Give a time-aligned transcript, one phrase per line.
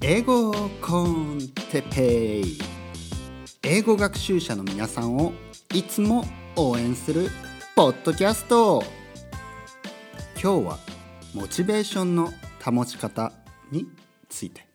[0.00, 1.38] 英語コン
[1.70, 2.58] テペイ。
[3.62, 5.32] 英語学習者の皆さんを
[5.74, 7.28] いつも応援する
[7.74, 8.84] ポッドキャスト。
[10.40, 10.78] 今日は
[11.34, 12.32] モチベーションの
[12.64, 13.32] 保ち方
[13.72, 13.88] に
[14.28, 14.66] ついて。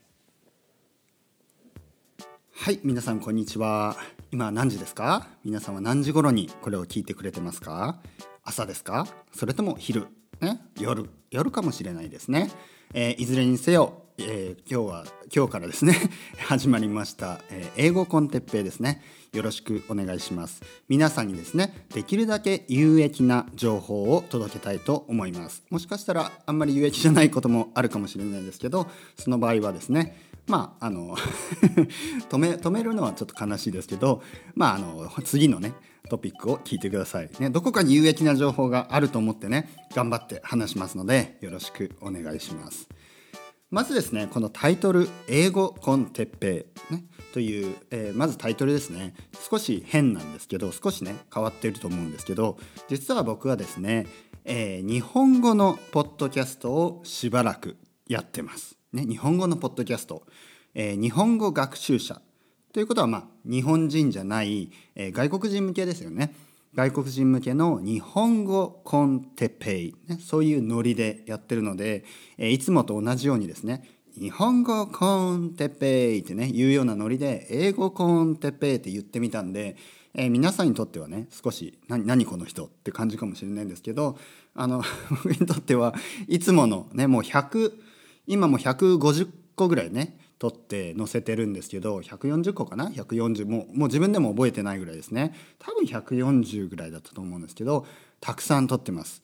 [2.53, 3.95] はい皆さんこんにちは。
[4.31, 5.27] 今何時ですか？
[5.43, 7.99] 皆さんは何時頃にこれを聞いてくれてますか？
[8.43, 9.07] 朝ですか？
[9.33, 10.07] それとも昼？
[10.41, 10.59] ね。
[10.79, 12.51] 夜夜かもしれないですね、
[12.93, 15.95] えー、いずれにせよえー、今日は今日からですね
[16.45, 19.01] 始まりました、えー、英語コンテッペイですね。
[19.33, 20.61] よろしくお願いします。
[20.89, 25.63] 皆さんにですねできるだけ有益な情報を届けたいと思います。
[25.69, 31.15] もしかしたらあんまり有益じゃないこともあるかもしれないですけどその場合はですねまああの
[32.29, 34.21] 止め止めるのはちょっと悲しいですけど
[34.53, 35.73] まああの次のね
[36.09, 42.89] トピックを聞いてください、ね、どこかに有益な情報があると思ってね頑張って話しますのでよろしくお願いします。
[43.69, 49.13] まずですねこのタイトル「英語コンテッペイ」ね、という、えー、まずタイトルですね。
[49.49, 52.57] 少し変なんですけど少しね変わっていると思うんですけど
[52.89, 54.07] 実は僕はですね、
[54.43, 57.77] えー、日本語のポッドキャストをしばらく
[58.07, 58.77] やってます。
[58.91, 60.23] ね、日本語のポッドキャスト、
[60.73, 62.21] えー、日本語学習者。
[62.73, 66.33] ということはまあ日本人じゃない、え外国人向けですよね。
[66.73, 72.05] 外国人向けの日本語コンテペイ、ね、そういうノリでやってるので、
[72.37, 73.83] えいつもと同じようにですね
[74.17, 79.75] 日本語コンテペイってね言うようなノリで英語コンテペイって言ってみたんで、
[80.13, 84.17] えー、皆さんにとってはね少し何何この人って感じかもしれないんですけど
[84.55, 85.93] あの 僕にとっては
[86.29, 87.73] いつものねもう100
[88.27, 95.35] 今も150個ぐらいね撮って載せてるんですけど140個かな？140もうもう自分でも覚えてないぐらいですね。
[95.59, 97.85] 多分140ぐらいだったと思うんですけど
[98.19, 99.21] たくさん撮ってます。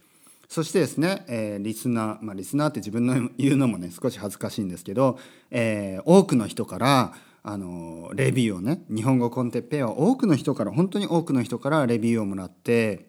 [0.47, 5.17] そしてですね、えー、リスナー、まあ、リスナーって自分の言うのもね少し恥ずかしいんですけど、
[5.49, 13.06] えー、多くの人からあのレビューをね日本語コンテッペイは多くの人から本当に多くの人からレビューをもらって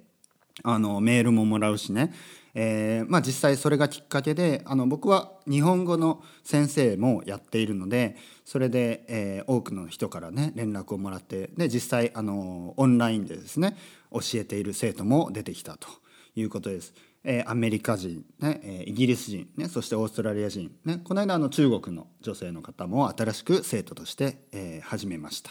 [0.63, 2.13] あのメールももらうしね
[2.61, 13.77] えー、まあ、実際それがきっかけであの僕は日本語の先生もやっているのでそれで、えー、多くの人からね連絡をもらってで実際あのオンラインでですね
[14.11, 15.89] 教えている生徒も出てきたと
[16.35, 16.95] いうことです。
[17.25, 25.51] えー、アメリカ人、ねえイギリス人、ね、そしてオーストラリア人、ね、この間あの中国の女性の方も新しく生徒として、え始めました。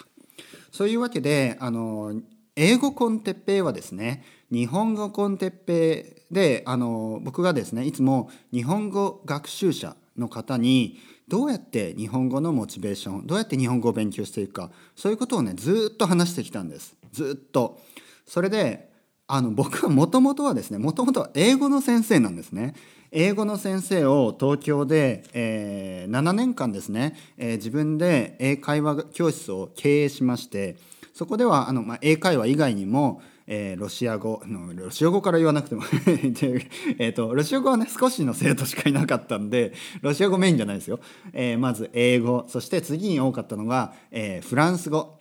[0.72, 2.22] そういうわけであの
[2.59, 17.79] 英語コンテッペイはですね日本語コンテッペイであの僕がですねいつも日本語学習者の方にどうやって日本語のモチベーションどうやって日本語を勉強していくかそういうことをねずっと話してきたんですずっと。
[18.25, 18.89] それで
[19.28, 22.74] あの僕はもともとはですねもともとは英語の先生なんですね。
[23.12, 30.75] 英語の先生を東京で、えー、7年間ですね、えー、自分で英会話教室を経営しまして
[31.18, 35.84] そこではあの、まあ、英会話以外にもえー、ロシア語のロシア語から言わなくても
[37.00, 41.00] えとロシア語はね少しの生徒しかいなかったんでロシア語メインじゃないですよ、
[41.32, 45.18] えー、まず英語そして次に多かったのが、えー、フランス語。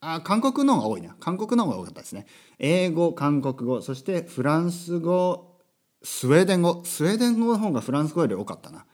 [0.00, 1.16] あ韓国の方が多いな。
[1.20, 2.26] 韓国の方が多かったですね。
[2.58, 5.58] 英語韓国語そしてフランス語
[6.02, 6.82] スウェーデン語。
[6.84, 8.86] スウェーデン語の方がフランス語より多かったな。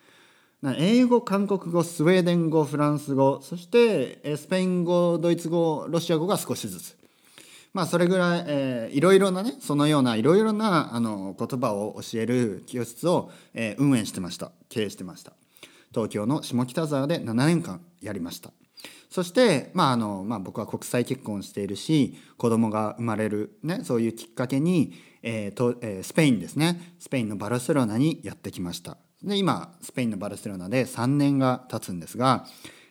[0.73, 6.97] 英語韓国語スウェーデン語フランス語そしてスペイン語ドイツ語ロシア語が少しずつ。
[7.75, 14.53] まあそれぐらい、えー、いろいろなねそのようないろいろなあの言葉を教える教室を、えー、運営してました。
[14.69, 15.33] 経営してました。
[15.93, 18.51] 東京の下北沢で7年間やりました。
[19.11, 24.93] そして、まああのまあ、僕は国際結婚しているし子供が生まれる、ね、そういうきっかけに、
[25.23, 26.95] えーとえー、スペインですね。
[26.99, 28.97] スペインのバルセロナにやってきました。
[29.25, 32.47] で今スペインのバルセロナで3年が経つんですが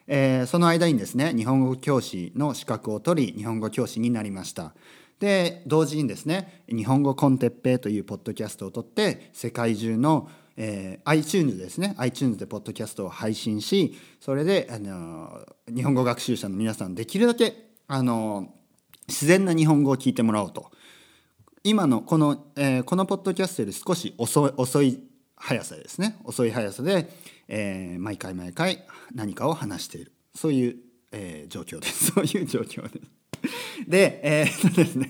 [0.07, 4.73] えー、その間にですね日本語教師の資格を取り日本語教師になりました。
[5.19, 18.53] で同時にですね「日本語コンテッペイ」というポッドキャストを取って世界中の、えー、iTunes ですね iTunes でポッドキャストを配信しそれで、あの日本語学習者の皆さんできるだけ、あの
[19.07, 20.71] 自然な日本語を聞いてもらおうと。
[21.65, 25.01] 今のこの、えー、このポッドキャストより少し遅遅い
[25.43, 27.09] 速さですね遅い速さで、
[27.49, 30.75] えー、毎回毎回何かを話しているそういう、
[31.11, 33.11] えー、状況です そういう状況です。
[33.85, 35.09] でえー、っとですね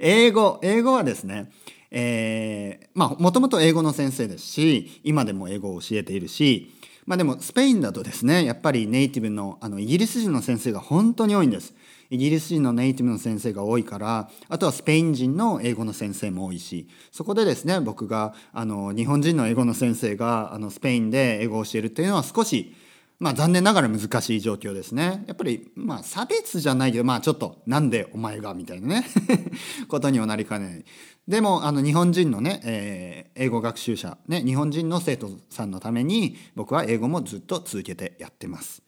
[0.00, 1.52] 英語英語はですね
[1.92, 6.72] え、まあもともと英語の先生ですし今でも英語を教えているし
[7.06, 11.74] まあでもスペインだとですねやっぱりネイティブのあのイギリス人の先生が本当に多いんです。
[12.10, 22.74] イギリス人のネイティブの先生が多いからあとはスペイン人の英語の先生も多いしそこでですね僕があの日本人の英語の先生があのスペインで英語を教えるっていうのは少し
[23.20, 25.24] まあ残念ながら難しい状況ですね。
[25.26, 29.06] やっぱりまあ差別じゃないけどまあちょっとなんでお前がみたいなね
[29.88, 30.84] ことにはなりかねない。
[31.28, 38.82] でもあの日本人のね、えー、英語学習者、ね、日本人の生徒さんのために僕は英語もずっと続けてやってます。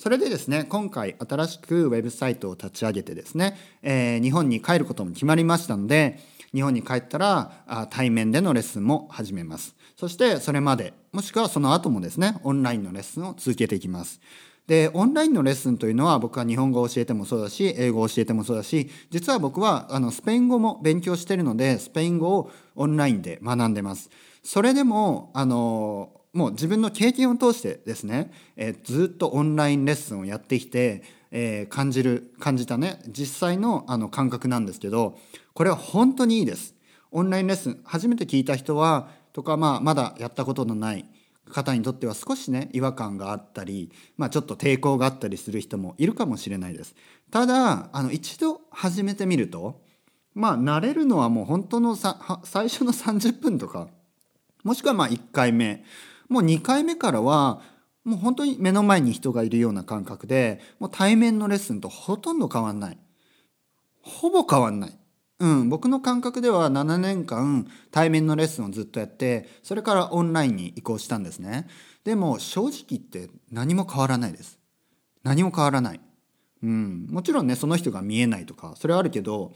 [0.00, 6.20] それでですね今回新しくウェブサイトを立ち上げてですね、えー、日本に帰ることも決まりましたので
[6.54, 9.76] 日本に帰ったらあ対面でのレッスンも始めます。
[9.98, 14.22] そしてそれまでもしくはその後もですねオンラインのレッスンを続けていきます。
[14.66, 24.08] でオンラインのレッスンというのは僕は日本語を教えてもそうだし英語を教えてもそうだし実は僕はあのスペイン語も勉強してるのでスペイン語をオンラインで学んでます。
[24.42, 35.18] それでもあのもう自分の経験を通してですね、えー、ずっとオンラインレッスンをやってきて、えー、感じる感じたね実際のあの感覚なんですけど
[35.54, 36.74] これは本当にいいです。
[37.12, 41.04] オンラインレッスン初めて聞いた人はとか、まあ、まだやったことのない
[41.50, 46.94] 方にとっては少しね違和感があったり、まあ、ちょっと抵抗があったりする人もいるかもしれないです。
[47.30, 49.80] ただあの一度始めてみると
[50.34, 53.88] まあ慣れるのはもう本当の最初の30分とか
[54.62, 55.84] もしくはまあ1回目
[56.30, 57.60] もう2回目からは
[58.04, 62.98] もう本当に目の前に人がいるような感覚でもう対面のレッスンとほとんど変わんない。
[64.02, 64.98] ほぼ変わんない、
[65.40, 71.68] うん、僕の感覚では7年間対面のレッスンをずっとやってそれからオンラインに移行したんですね。
[72.04, 74.58] でも正直言って何も変わらないです。
[75.22, 76.00] 何も変わらない、
[76.62, 79.52] うん、もちろんねその人が見えないとかそれはあるけど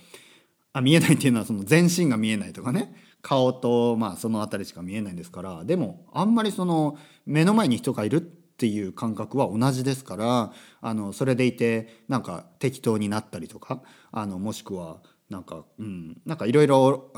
[0.74, 2.94] あ見えないっていうのはその全身が見えないとかね。
[3.24, 13.80] 顔とまあその辺りしか見えないんですからでもあんまりその目の前に人がいるっていう感覚は同じですからあのそれでいてなんか適当になったりとか
[14.12, 14.98] あのもしくは
[15.30, 17.10] なんかうんなんかいろいろ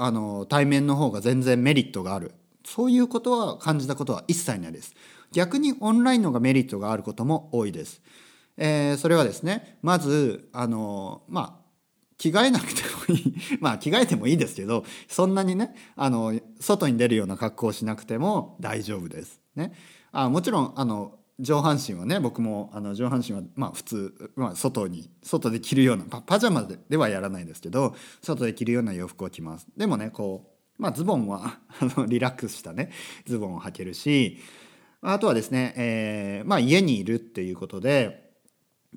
[0.49, 2.33] 対面の方が全然メリットがある
[2.65, 4.95] そういうことは感じたことは一切ないです。
[5.33, 8.01] 逆にオンラインのがメリットがあることも多いです。
[8.57, 11.66] えー、それはですねまずあのまあ
[12.19, 19.41] 着替えなくてもいい まあ着替えてもいいですけどそんなにねあの外に出るような格好をしなくても大丈夫です。
[19.55, 19.73] ね、
[20.13, 29.67] あもちろんあの上半身はね僕もあの上半身はまあ普通、まあ、外に外で着るようなパパジャマでではやらないですけど外で着るような洋服を着ます。
[29.77, 30.45] でもねこ
[30.79, 32.91] う、まあ、ズボンは あのリラックスしたね
[33.27, 34.39] ズボンを履けるし
[35.03, 38.33] あとはですね、えーまあ、家にいるっていうことで、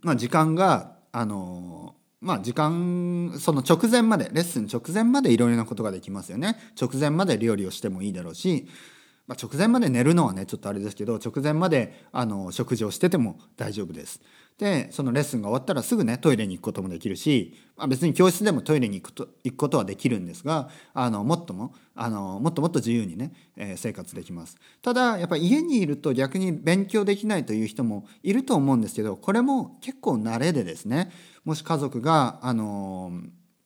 [0.02, 6.58] まあ、時間があのまあ時間その直前までレッスン直前までいろいろなことができますよね。
[6.80, 8.68] 直前まで料理をしてもいいだろうし、
[9.30, 14.20] まあ、直前まで寝るのはねちょっとあれですけど直前まであの食事をしてても大丈夫です。
[14.58, 24.58] でそのレッスンが終わったらすぐねトイレに行くこともできるし、まあ、別に教室でもトイレに行くと行くことはできるんですがあのもっともあのもっともっと自由にね、えー、生活できます。
[24.82, 31.12] ただやっぱり家にいると逆に勉強できないという人もいると思うんですけどこれも結構慣れでですね
[31.46, 33.14] もし家族があの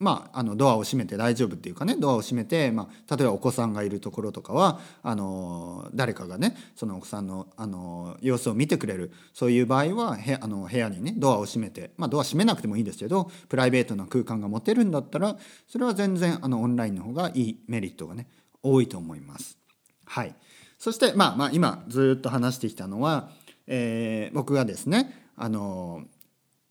[0.00, 15.36] まあ、あのドアを閉めて大丈夫っていうかねドアを閉めて、まあ、例えばお子さんがいるところとかはあの誰かがねそのお子さんのあの様子を見てくれるそういう場合はへあの部屋にねドアを閉めて、まあ、ドア閉めなくてもいいですけどプライベートな空間が持てるんだったら
[15.68, 18.28] それは全然あのオンラインの方がいいメリットがね
[18.62, 19.58] 多いと思います。
[20.06, 20.34] はい、
[20.78, 23.30] そして、まあ、まあ今ずっと話してきたのは、
[23.66, 26.04] えー、僕がですねあの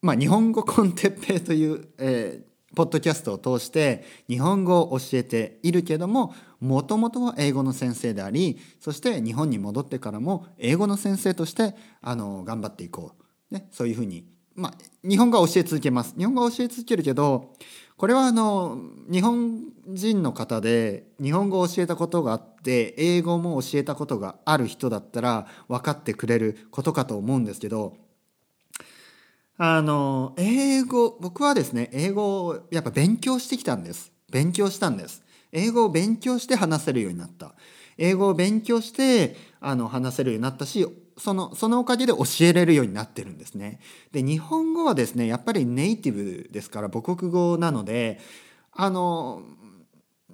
[0.04, 13.14] まあ、日本語コンテッペイという、えー、ポッドキャストを通して日本語を教えているけどももともとは英語の先生でありそして日本に戻ってからも英語の先生としてあの頑張っていこ
[13.52, 14.26] う、ね、そういうふうに、
[14.56, 14.74] まあ、
[15.08, 16.16] 日本語は教え続けます。
[16.18, 17.54] 日本語は教え続けるけど
[17.98, 18.78] これはあの
[19.10, 27.96] 日本人の方で日本語を教えたことがあって英語も教えたことがある人だったら分かってくれることかと思うんですけど
[29.58, 34.12] あの英語僕はですね英語をやっぱ勉強してきたんです。
[34.32, 35.24] 勉強したんです。
[35.52, 37.54] 英語を勉強して話せるようになった。
[37.98, 43.80] 英語を勉強してあの話せるようになったしそのそのおかげで教えれるようになってるんですね。
[44.12, 48.20] で日本語はですねやっぱりネイティブですから母国語なので
[48.72, 49.44] あの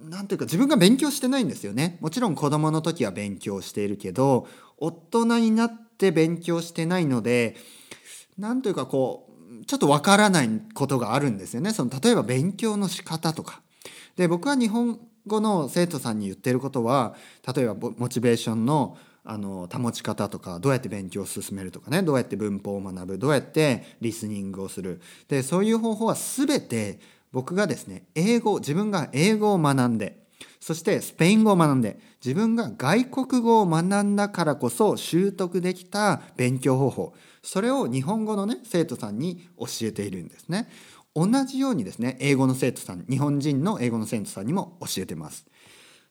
[0.02, 1.98] なんていうか自分が勉強してないんですよね。
[2.00, 4.48] もちろん子供の時は勉強しているけど
[4.78, 7.58] 大人になって勉強してないので
[8.40, 9.28] 何というかこ
[9.62, 11.74] うちょっとわからないことがあるんですよね。
[11.74, 13.62] その例えば勉強の仕方とか。
[14.16, 17.16] で僕は日本語の生徒さんに言ってることは
[17.56, 22.02] 例えばモチベーションのあの保ち方とかどうやって勉強を進めるとかね。
[22.02, 23.18] どうやって文法を学ぶ。
[23.18, 25.02] どうやってリスニングをする。
[25.28, 27.00] でそういう方法は全て
[27.32, 30.20] 僕がですね英語自分が英語を学んで
[30.60, 37.14] そしてスペイン語を学んで自分が外国語を学んだからこそ習得できた勉強方法。
[37.44, 40.70] それを日本語のね生徒さんに教えているんですね。
[41.16, 45.46] 同じようにですね英語の生徒さん日本人の英語の生徒さんにも教えてます。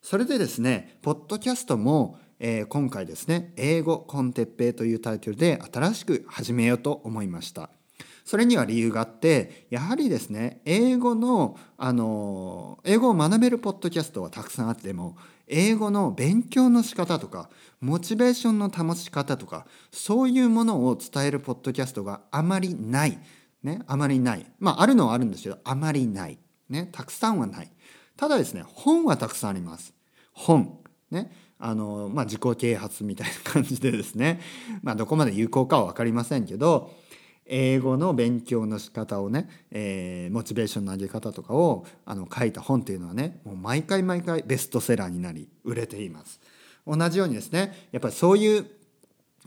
[0.02, 7.70] それでですねポッドキャストも、えー、今回ですね「英語コンテッペイ」というタイトルで新しく始めようと思いました。
[8.24, 15.16] それには理由があってやはりですね英語のあの英語を学べるポッドキャストはたくさんあっても
[15.48, 17.48] 英語の勉強の仕方とか
[17.80, 23.18] モチベーションの保ち方とかそういうものを伝えるポッドキャストがあまりない、
[23.62, 24.46] ね、あまりない。
[24.58, 26.38] まああるのはあるんですけどあまりない、
[26.68, 27.70] ね、たくさんはない。
[28.16, 29.94] ただですね本はたくさんあります。
[30.32, 30.78] 本。
[31.10, 34.40] ねあのまあ自己啓発みたいな感じでですね。
[34.82, 36.90] まあどこまで有効かは分かりませんけど
[37.48, 46.40] 英語の勉強の仕方をね、えー、モチベーションの上げ方とかをあの書いた本っていうのはねもう毎回毎回ベストセラーになり売れています。
[46.86, 48.66] 同じようにですねやっぱりそういう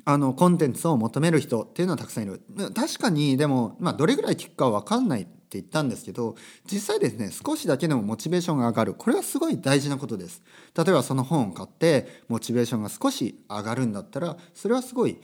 [0.05, 2.41] あのコンテンツを求める人っていうのはたくさんいる。
[2.73, 8.93] 確かにでも、まあ、どれぐらい聞くかは分かんないって言ったんですけど実際ですね少しだけでもモチベーションが上がる。
[8.93, 10.41] これはすごい大事なことです。
[10.75, 15.19] 例えばその本を買ってモチベーションが少し上がるんだったらそれはすごい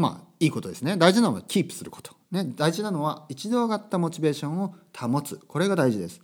[0.00, 0.96] まあいいことですね。
[0.96, 2.14] 大事なのはキープすること。
[2.30, 5.36] ね、大事なのは一度上がったモチベーションを保つ。
[5.46, 6.20] これが大事です。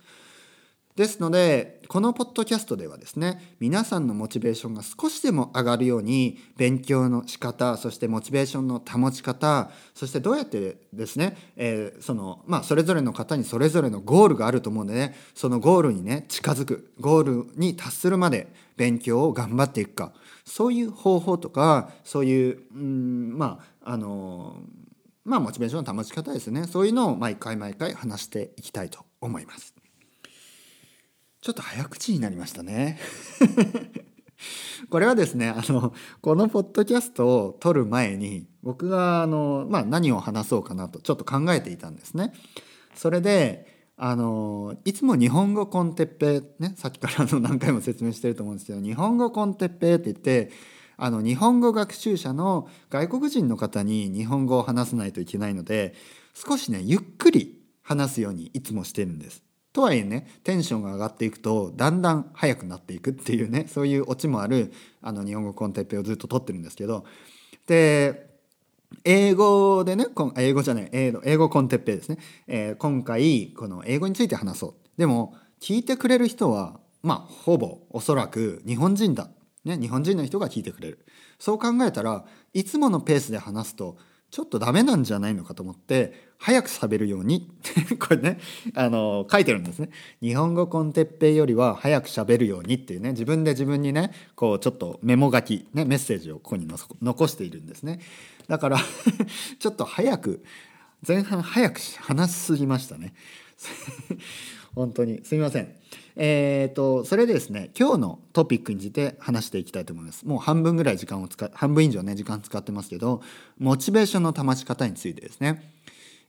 [0.97, 20.13] ですのでこのポッドキャストではですね皆さんのモチベーションが少しでも上がるように勉強の仕方そしてモチベーションの保ち方そしてどうやってですね、えー、そのまあそれぞれの方にそれぞれのゴールがあると思うのでねそのゴールにね近づくゴールに達するまで勉強を頑張っていくか。
[20.47, 24.55] そういう方法とかそういううんまああの
[25.25, 26.63] まあモチベーションの保ち方ですね。
[26.63, 29.75] そういうのを毎回毎回話していきたいと思います。
[31.41, 32.97] ちょっと早口になりましたね。
[34.89, 42.31] これはですねあのこのポッドキャストを撮る前に僕があの、まあ、何を話そうかなとちょっと考えていたんですね。
[42.95, 50.51] それであのいつも日本語コンテッペねさっきからの何回も説明してると思うんですけど日本語コンテッペって言って
[50.97, 55.95] あの日本語学習者の外国人の方に日本語を話さないといけないので
[56.33, 59.43] 少しねゆっくり話すようにいつもしてるんです。
[59.73, 67.05] とはいえねテンションが上がっていくとだんだん速くなっていくっていうねそういうオチもあるあの日本語コンテッペをずっと取ってるんですけど
[67.67, 68.26] で
[69.03, 72.17] 英語でね英語じゃない英語英語コンテッペですね、
[72.47, 74.75] えー、今回この英語について話そう。
[74.97, 79.29] でも聞いてくれる人はまあほぼおそらく日本人だ。
[79.65, 81.05] ね、日本人の人が聞いてくれる。
[81.39, 83.97] そう考えたらいつものペースで話すと
[84.31, 87.49] ちょっとダメなんじゃないのかと思って早く喋るように。
[87.99, 88.39] これね
[88.75, 89.89] あの書いてるんですね。
[90.21, 93.11] 日本語コンテッペイよりは早く喋るようにっていうね。
[93.11, 96.67] 自分で自分にねこうちょっとメモ書き、ね、メッセージをここに
[97.01, 97.99] 残しているんですね。
[98.47, 98.79] だから
[99.59, 100.43] ちょっと早く
[101.05, 103.13] 前半早く話しすぎましたね。
[104.75, 105.21] 本当に。
[105.23, 105.73] すみません。
[106.19, 110.25] えーと、それでですね今日のトピックについて話していきたいと思います。
[110.25, 113.21] もう半分ぐらい時間を使半分以上ね時間使ってますけど
[113.59, 115.61] モチベーションの保ち方についてですね、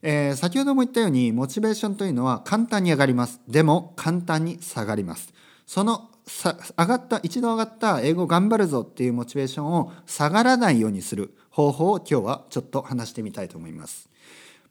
[0.01, 3.41] えー、先ほども言ったようにモチベーションというのは簡単に上がります。
[3.47, 5.33] でも簡単に下がります。
[5.65, 14.09] そのさ上がった一度上がった英語頑張るぞっていうモチベーションを下がらないようにする方法を今日はちょっと話してみたいと思います。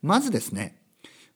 [0.01, 0.79] まずですね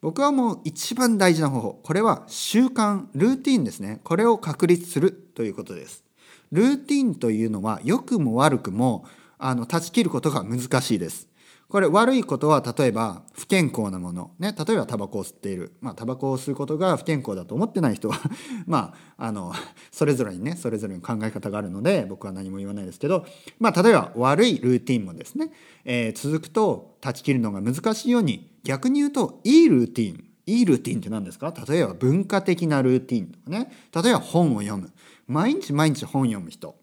[0.01, 1.79] 僕はもう一番大事な方法。
[1.83, 4.01] これは習慣ルーティンですね。
[4.03, 6.03] これを確立するということです。
[6.51, 9.05] ルーティンというのは良くも悪くも
[9.37, 11.29] あの断ち切ることが難しいです。
[11.73, 18.19] これ悪いことは例えば不健康なもの、ね、例えばタバコを吸っている、まあ、タバコを吸うことが不健康だと思ってない人は
[18.67, 19.53] まああの
[19.91, 23.25] それぞれにねそれぞれの考え方があるので僕は何も言わないですけど、
[23.59, 25.51] まあ、例えば悪いルーティンもですね、
[25.83, 30.23] えー、続くと断ち切るのが難しいように逆に言うといいルーティン。
[30.45, 31.51] いいルーティンって何ですか？
[31.67, 33.71] 例えば文化的なルーティンとかね。
[33.95, 34.91] 例えば本を読む。
[35.25, 36.75] 毎日毎日本読む人。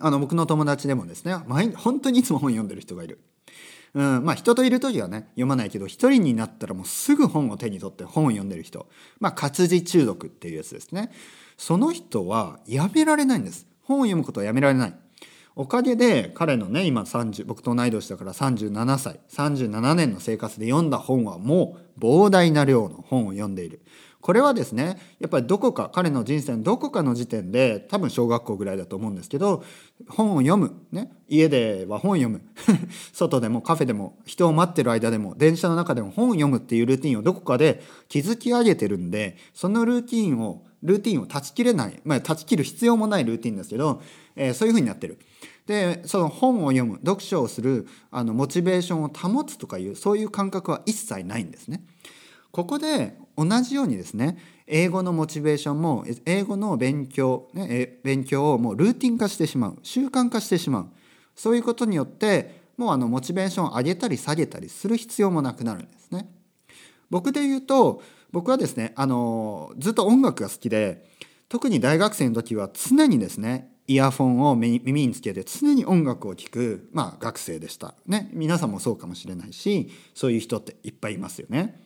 [0.00, 3.18] あの僕の友達でもですね毎本当にいつも本読んでる人がいる。
[3.94, 8.88] うん、まあ人といる時はね読まないけど一人になったらもうすぐ本を手に取って本を読んでる人。
[9.20, 11.12] まあ活字中毒っていうやつですね。
[11.56, 13.66] その人はやめられないんです。
[13.82, 14.94] 本を読むことはやめられない。
[15.56, 23.80] おかげで彼のね今30僕と同い年だから37歳37年の生活で読んだ本はもう膨大な量の本を読んでいる。
[24.24, 29.62] これはですねやっぱりどこか彼の人生のどこかの時点で多分小学校ぐらいだと思うんですけど
[30.08, 32.40] 本を読む、ね、家では本を読む
[33.12, 44.00] 外でもカフェでも人を待ってる間でも電車の中でも本を読むっていうルーティンをどこかで築き上げてるんでそのルーティンをルーティンを断ち切れない、まあ、断ち切る必要もないルーティンですけど、
[44.36, 45.18] えー、そういうふうになってる。
[45.66, 51.84] でその本を読む読書をするあのモチベーションを保つとかいうそういう感覚は一切ないんですね。
[52.50, 60.86] ここで同じようにですね英語のモチベーションも英語の勉強、ね、勉強をもうルーティン化してしまう習慣化してしまう
[61.34, 66.28] そういうことによってもうあのモチベーションを上げたり下げたりする必要もなくなるんですね。
[67.10, 71.06] 僕で言うと僕はですねあのずっと音楽が好きで
[71.48, 77.94] 特に大学生の時は常にですねイヤフォンを耳につけて常に音楽を聴く、まあ、学生でした。
[78.06, 81.83] ね、皆さんもそうかもしれないしそういう人っていっぱいいますよね。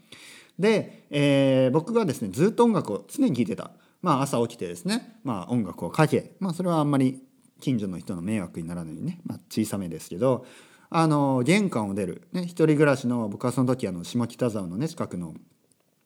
[0.58, 3.70] で、えー、僕がですねずっと音楽を常に聴いてた、
[4.02, 7.22] まあ、朝起きてですね、まあ、音楽をかけ、まあ、それはあんまり
[7.60, 10.46] 近所の人の迷惑にならないようにね、まあ、小さめですけど
[10.90, 15.34] あの玄関を出る、ね、一人暮らしの僕はその時あの下北沢のね近くの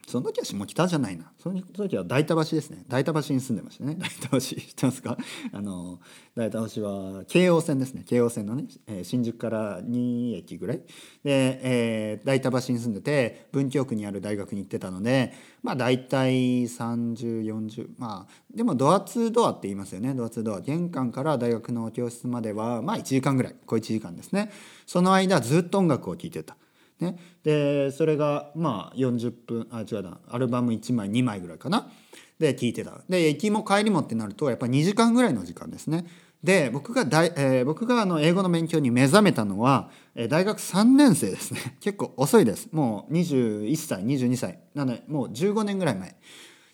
[0.06, 1.32] その時は下北じゃないな。
[1.38, 2.84] その時は大田橋ですね。
[2.88, 3.96] 大田橋に住んでましたね。
[3.98, 5.16] 大田橋知ってますか？
[5.52, 6.00] あの
[6.36, 8.02] 大田橋は京王線ですね。
[8.04, 10.78] 京王線のね、えー、新宿から2駅ぐらい。
[10.78, 10.84] で、
[11.24, 15.32] えー、大田橋に住んでて文京区にある大学に行ってたので
[15.62, 20.14] まあ大体3040まあでもドアツードアって言いますよね。
[20.14, 20.60] ドアツードア。
[20.60, 23.56] 玄関から大学の教室まではまあ1時間ぐらい。
[23.66, 24.50] 小1時間ですね。
[24.86, 26.56] その間ずっと音楽を聴いてた。
[27.02, 30.18] ね、でそれがまあ40分あ違うな。
[30.28, 31.90] アルバム1枚2枚ぐらいかな。
[32.38, 33.00] で聴いてた。
[33.08, 36.06] で行きも帰りもってなるとやっぱ2時間ぐらいの時間ですね。
[36.42, 41.76] で僕が大、えー、僕があの英語の勉強に目覚めたのは、えー、大学3年生ですね。
[41.80, 42.68] 結構遅いです。
[42.72, 44.58] もう21歳22歳。
[44.74, 46.16] なのでもう15年ぐらい前。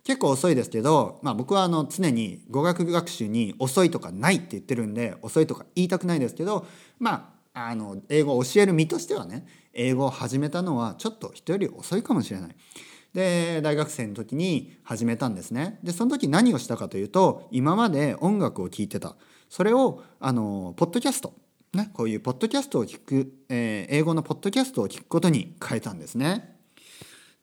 [0.05, 6.67] 結構遅いですけど、まあ、僕はあの常に語学学習に遅いとかないって言ってるんで遅いとか言いたくないですけど
[6.99, 12.57] まああの英語を教える身としてはね英語を始めたのはちょっと人より遅いかもしれない。
[13.15, 15.79] で大学生の時に始めたんですね。
[15.83, 19.17] でその時何をしたかというと今まで音楽を聴いてた
[19.49, 21.33] それをあのポッドキャスト
[21.75, 26.57] ね、こういうポッドキャストを聞く、えー、英語のポッドキャストを聞くことに変えたんですね。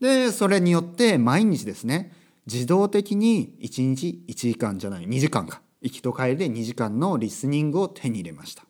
[0.02, 2.12] でそれによって毎日ですね
[2.48, 8.65] 自動的に1日1時間じゃない2時間か行きと帰りで2時間のリスニングを手に入れました。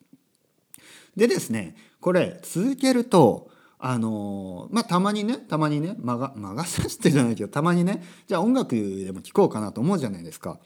[1.16, 10.60] でですねこれ続けるとあのまあたまにねたまにね魔が魔が差してじゃないけどたまにねじゃあ音楽でも聴こうかなと思うじゃないですか。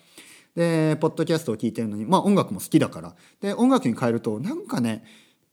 [0.56, 3.16] でポッドキャストを聴いてるのにまあ音楽も好きだから。
[3.42, 5.04] で音楽に変えるとなんかね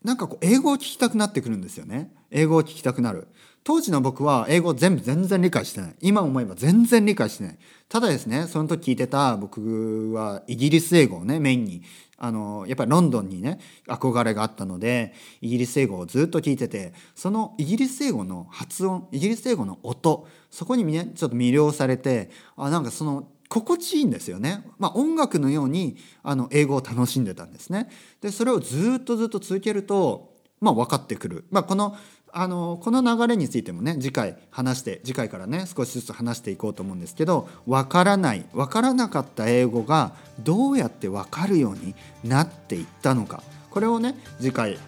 [0.02, 2.12] なんかこう英語を聞きたくなってくるんですよね。
[2.30, 3.26] 英語を聞きたくなる。
[3.64, 5.96] 当時の僕は英語全部全然理解してない。
[6.00, 7.58] 今思えば全然理解してない。
[7.88, 11.82] ただですねその時聞いてた僕はイギリス英語をねメインに
[12.18, 27.88] あのやっぱりロンドンにね憧れがあったのでイギリス英語をずっと聞いててそのイギリス英語の発音イギリス英語の音そこにねちょっと魅了されてあなんかその心地いいんですよね、まあ、音楽のようにあの英語を楽しんでたんですね。
[28.20, 31.96] でそれをずっとずっと続けると、まあ、分かってくる、まあ、この
[32.38, 41.94] あのこの流れについてもね次回話して次回からね少しずつ話していこうと思うんですけど分からない分からなかった英語がどうやって分かるように
[42.24, 43.42] なっていったのか。
[43.70, 44.78] これをね次回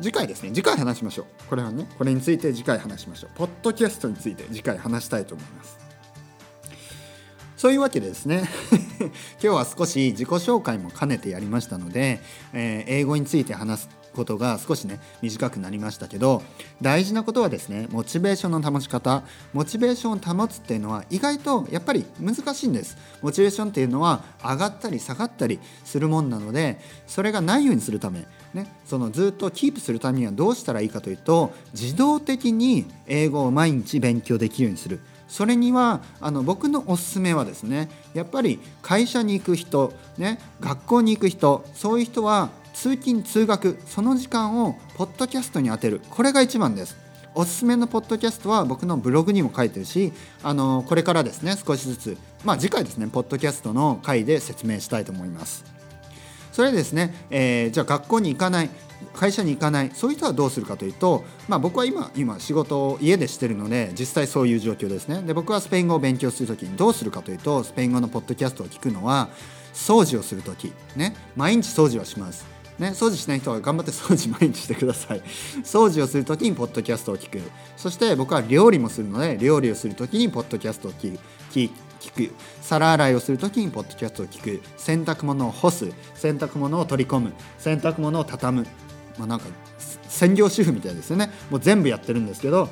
[0.00, 1.26] 次回ですね次回話しましょう。
[1.48, 3.30] これはねこれについて次回話しましょう。
[3.34, 5.78] ポッドキャストについて次回話したいと思います。
[7.56, 8.44] そういうわけでですね
[9.00, 9.10] 今
[9.40, 12.20] 日は少し自己紹介も兼ねてやりましたので、
[12.52, 16.42] えー、英語について話すことが少しね短くなりましたけど
[16.82, 19.22] 大事なことはですねモチベーションの保ち方。
[19.52, 22.96] モチベーションを保つっていうのは意外とやっぱり難しいんです。
[23.22, 35.00] モチベーションっていうのは上がったり下がったりするもんなのでそれがないようにするためね、そのずっとキープするためにはどうしたらいいかというと自動的に英語を毎日勉強できるようにする。
[35.28, 46.00] それにはあの僕のおすすめはですねやっぱり会社に行く人、ね、学校に行く人そういう人は通勤通学その時間をポッドキャストに充てる。
[46.08, 46.96] これが一番です。
[47.34, 55.62] おすすめのポッドキャストは僕のブログにも書いてるしあのこれからですね少しずつまあ次回ですねポッドキャストの回で説明したいと思います。
[56.52, 58.70] それですね、えー、じゃあ学校に行かない
[59.12, 65.20] 会社に行かないそういう人はどうするかというと、まあ、僕は今今仕事を家でしてるので実際そういう状況ですね。
[65.20, 69.28] で僕はスペイン語を勉強する時にどうするかというとスペイン語のポッドキャストを聞くのは
[69.74, 71.14] 掃除をする時ね。
[71.36, 72.59] 毎日掃除はします。
[72.80, 75.22] ね、掃除しない人は頑張って掃除毎日してください。
[75.62, 77.38] 掃除をする時にポッドキャストを聞く。
[77.76, 81.20] そして僕は料理もするので料理をする時にポッドキャストを聞く。
[81.52, 81.70] 聞
[82.12, 82.34] く。
[82.62, 84.62] 皿洗いをする時にポッドキャストを聞く。
[84.78, 85.92] 洗濯物を干す。
[86.14, 87.34] 洗濯物を取り込む。
[87.58, 88.66] 洗濯物を畳む。
[89.18, 89.46] まあなんか
[90.10, 91.30] 専業主婦みたいですよね。
[91.50, 92.68] もう全部やってるんですけど。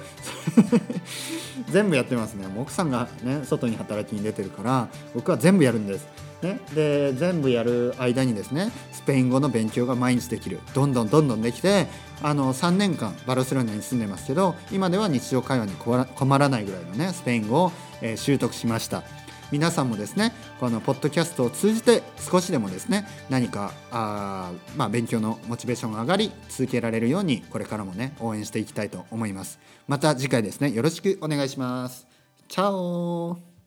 [1.70, 2.46] 全部やってますね。
[2.56, 6.06] 奥さんがね外に働きに出てるから僕は全部やるんです。
[6.42, 10.60] ね、で全部やる間にですねスペイン語の勉強が毎日できる。
[10.74, 11.88] どんどんどんどんできて
[12.22, 17.72] あの3年間バルセロナに住んでますけど今では日常会話に困らないぐらいのねスペイン語を、
[18.02, 19.02] えー、習得しました。
[19.50, 29.58] 皆さんもですねこのポッドキャストを通じて少しでもですね何かあ、まあ、勉強のモチベーションが上がり続けられるようにこれからもね応援していきたいと思います。
[29.86, 32.06] また次回ですねよろしくお願いします。
[32.48, 33.57] チャオ